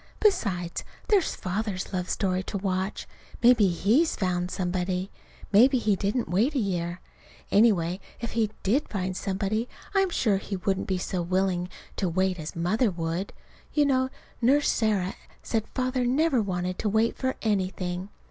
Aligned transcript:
Besides, 0.19 0.83
there's 1.09 1.35
Father's 1.35 1.93
love 1.93 2.09
story 2.09 2.41
to 2.45 2.57
watch. 2.57 3.05
Maybe 3.43 3.67
he's 3.67 4.15
found 4.15 4.49
somebody. 4.49 5.11
Maybe 5.51 5.77
he 5.77 5.95
didn't 5.95 6.27
wait 6.27 6.55
a 6.55 6.57
year. 6.57 7.01
Anyhow, 7.51 7.97
if 8.19 8.31
he 8.31 8.49
did 8.63 8.89
find 8.89 9.15
somebody 9.15 9.69
I'm 9.93 10.09
sure 10.09 10.37
he 10.37 10.55
wouldn't 10.55 10.87
be 10.87 10.97
so 10.97 11.21
willing 11.21 11.69
to 11.97 12.09
wait 12.09 12.39
as 12.39 12.55
Mother 12.55 12.89
would. 12.89 13.31
You 13.73 13.85
know 13.85 14.09
Nurse 14.41 14.69
Sarah 14.71 15.13
said 15.43 15.67
Father 15.75 16.03
never 16.03 16.41
wanted 16.41 16.79
to 16.79 16.89
wait 16.89 17.15
for 17.15 17.35
anything. 17.43 18.09